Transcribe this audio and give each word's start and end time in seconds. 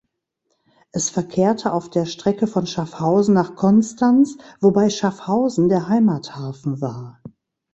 Es 0.91 1.11
verkehrte 1.11 1.71
auf 1.71 1.87
der 1.87 2.05
Strecke 2.07 2.47
von 2.47 2.65
Schaffhausen 2.65 3.35
nach 3.35 3.53
Konstanz, 3.55 4.35
wobei 4.59 4.89
Schaffhausen 4.89 5.69
der 5.69 5.89
Heimathafen 5.89 6.81
war. 6.81 7.21